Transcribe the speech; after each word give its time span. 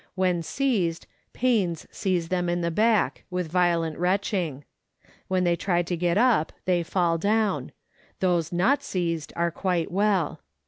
When 0.15 0.41
seized, 0.41 1.05
pains 1.31 1.85
seize 1.91 2.29
them 2.29 2.49
in 2.49 2.61
the 2.61 2.71
back, 2.71 3.23
with 3.29 3.51
violent 3.51 3.99
retching. 3.99 4.63
When 5.27 5.43
they 5.43 5.55
try 5.55 5.83
to 5.83 5.95
get 5.95 6.17
up 6.17 6.51
they 6.65 6.81
fall 6.81 7.19
down; 7.19 7.71
those 8.19 8.51
not 8.51 8.81
seized 8.81 9.31
are 9.35 9.51
quite 9.51 9.91
well. 9.91 10.41